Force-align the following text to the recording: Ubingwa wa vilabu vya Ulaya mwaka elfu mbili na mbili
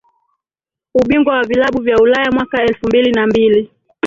Ubingwa 0.95 1.33
wa 1.35 1.43
vilabu 1.43 1.81
vya 1.81 1.97
Ulaya 1.97 2.31
mwaka 2.31 2.61
elfu 2.63 2.87
mbili 2.87 3.11
na 3.11 3.27
mbili 3.27 3.71